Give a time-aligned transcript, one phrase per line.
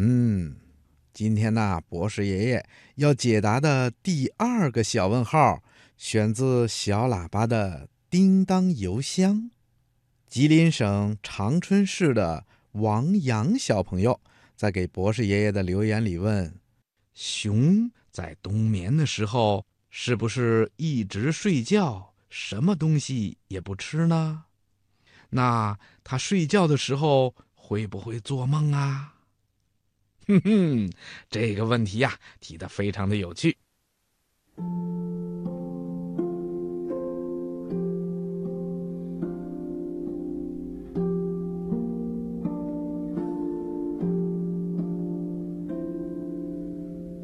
[0.00, 0.54] 嗯，
[1.12, 2.64] 今天呢，博士爷爷
[2.94, 5.60] 要解答的第二个小问号，
[5.96, 9.50] 选自小喇叭的叮当邮箱。
[10.28, 14.20] 吉林省长春市的王阳小朋友
[14.54, 16.60] 在给博士爷爷的留言里问：
[17.12, 24.44] 熊在冬眠的时候，是不是一直睡觉，什么东西也不吃呢？
[25.30, 29.16] 那他睡觉的时候会不会做梦啊？
[30.28, 30.90] 哼哼，
[31.30, 33.56] 这个问题呀，提的非常的有趣。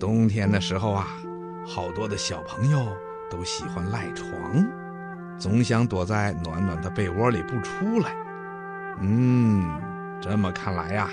[0.00, 1.06] 冬天的时候啊，
[1.66, 2.96] 好多的小朋友
[3.30, 4.66] 都喜欢赖床，
[5.38, 8.14] 总想躲在暖暖的被窝里不出来。
[9.00, 9.78] 嗯，
[10.22, 11.10] 这么看来呀，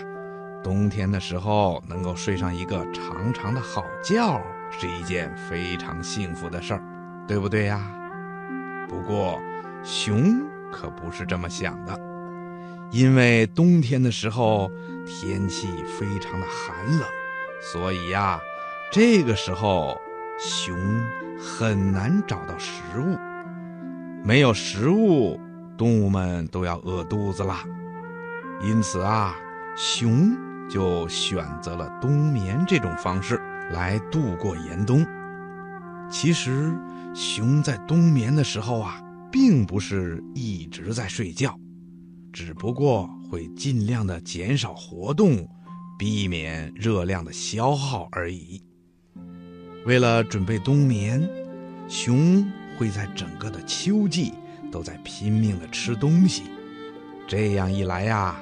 [0.63, 6.83] 冬天的时候能够睡上一个长长的好觉，是一件非常幸福的事儿，
[7.27, 7.81] 对不对呀？
[8.87, 9.39] 不过，
[9.83, 11.99] 熊可不是这么想的，
[12.91, 14.69] 因为冬天的时候
[15.05, 15.67] 天气
[15.97, 17.07] 非常的寒冷，
[17.61, 18.39] 所以呀。
[18.93, 19.97] 这个时候，
[20.37, 20.75] 熊
[21.39, 23.17] 很难找到食物，
[24.21, 25.39] 没有食物，
[25.77, 27.63] 动物们都要饿肚子啦。
[28.61, 29.33] 因此啊，
[29.77, 30.35] 熊
[30.71, 33.35] 就选择了冬眠这种方式
[33.71, 35.05] 来度过严冬。
[36.09, 36.73] 其实，
[37.13, 41.57] 熊在冬眠的时候啊，并不是一直在睡觉，
[42.31, 45.47] 只不过会尽量的减少活动，
[45.99, 48.61] 避免热量的消耗而已。
[49.85, 51.27] 为了准备冬眠，
[51.87, 52.45] 熊
[52.77, 54.33] 会在整个的秋季
[54.71, 56.43] 都在拼命的吃东西。
[57.27, 58.35] 这样一来呀，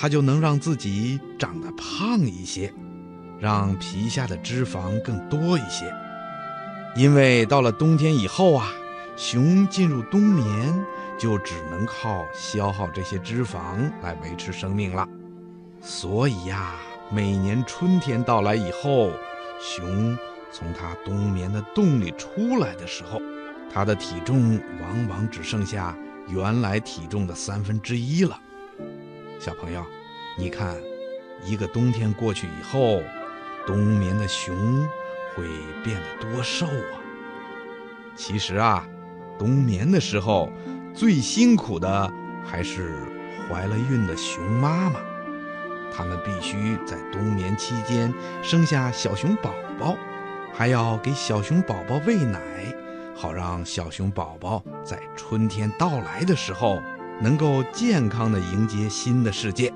[0.00, 2.72] 它就能让自己长得胖一些，
[3.38, 5.94] 让皮下的脂肪更多一些。
[6.96, 8.72] 因为到了冬天以后啊，
[9.14, 10.74] 熊进入冬眠
[11.18, 13.60] 就只能靠消耗这些脂肪
[14.02, 15.06] 来维持生命了。
[15.82, 16.76] 所以呀，
[17.12, 19.12] 每年春天到来以后，
[19.60, 20.16] 熊。
[20.50, 23.20] 从它冬眠的洞里出来的时候，
[23.70, 25.94] 它的体重往往只剩下
[26.26, 28.40] 原来体重的三分之一了。
[29.40, 29.82] 小朋友，
[30.36, 30.76] 你看，
[31.46, 33.02] 一个冬天过去以后，
[33.66, 34.54] 冬眠的熊
[35.34, 35.44] 会
[35.82, 37.00] 变得多瘦啊！
[38.14, 38.86] 其实啊，
[39.38, 40.52] 冬眠的时候
[40.92, 42.12] 最辛苦的
[42.44, 42.92] 还是
[43.48, 45.00] 怀了孕的熊妈妈，
[45.90, 48.12] 它们必须在冬眠期间
[48.42, 49.96] 生下小熊宝宝。
[50.52, 52.38] 还要给小熊宝宝喂奶，
[53.16, 56.78] 好让小熊宝宝在春天到来的时候
[57.20, 59.72] 能够健康的迎接新的世界。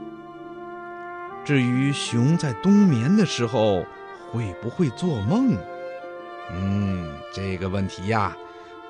[1.44, 3.84] 至于熊在冬眠的时候
[4.30, 5.56] 会不会做梦，
[6.52, 8.34] 嗯，这个问题呀，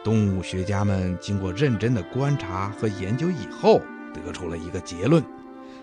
[0.04, 3.81] 动物学家们经过认真的观察和研究以后，
[4.15, 5.22] 得出了一个结论，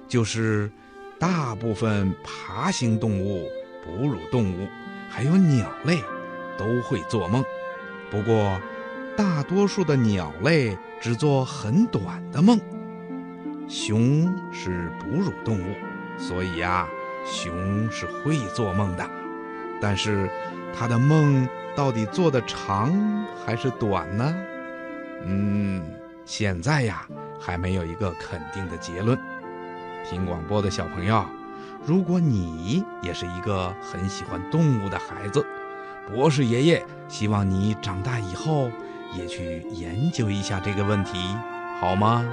[0.08, 0.72] 就是
[1.20, 3.48] 大部分爬行动物、
[3.84, 4.68] 哺乳动物。
[5.10, 6.02] 还有鸟类
[6.58, 7.44] 都会做梦，
[8.10, 8.58] 不过
[9.18, 12.60] 大多数的鸟类只做很短的梦。
[13.68, 15.76] 熊是哺乳动物，
[16.18, 16.88] 所以呀，
[17.26, 19.10] 熊是会做梦的。
[19.82, 20.30] 但是
[20.78, 22.94] 它的梦到底做的长
[23.44, 24.36] 还是短呢？
[25.26, 25.84] 嗯，
[26.24, 27.08] 现在呀
[27.40, 29.18] 还没有一个肯定的结论。
[30.08, 31.26] 听广播的小朋友。
[31.84, 35.44] 如果你也是一个很喜欢动物的孩子，
[36.08, 38.70] 博士爷爷希望你长大以后
[39.18, 41.18] 也去研究一下这个问题，
[41.80, 42.26] 好吗？